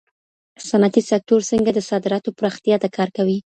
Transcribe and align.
صنعتي 0.69 1.01
سکتور 1.11 1.41
څنګه 1.51 1.71
د 1.73 1.79
صادراتو 1.89 2.35
پراختیا 2.39 2.75
ته 2.83 2.87
کار 2.95 3.09
کوي؟ 3.17 3.37